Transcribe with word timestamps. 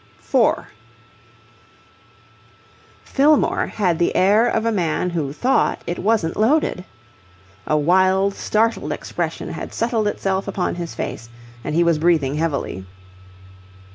4 0.17 0.67
Fillmore 3.03 3.67
had 3.67 3.99
the 3.99 4.15
air 4.15 4.47
of 4.47 4.65
a 4.65 4.71
man 4.71 5.11
who 5.11 5.31
thought 5.31 5.83
it 5.85 5.99
wasn't 5.99 6.35
loaded. 6.35 6.83
A 7.67 7.77
wild, 7.77 8.33
startled 8.33 8.91
expression 8.91 9.49
had 9.49 9.75
settled 9.75 10.07
itself 10.07 10.47
upon 10.47 10.73
his 10.73 10.95
face 10.95 11.29
and 11.63 11.75
he 11.75 11.83
was 11.83 11.99
breathing 11.99 12.33
heavily. 12.33 12.83